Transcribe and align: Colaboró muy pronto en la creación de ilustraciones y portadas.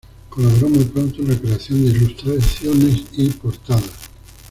Colaboró 0.31 0.67
muy 0.69 0.85
pronto 0.85 1.21
en 1.21 1.27
la 1.29 1.39
creación 1.39 1.79
de 1.85 1.91
ilustraciones 1.91 3.03
y 3.11 3.29
portadas. 3.29 4.09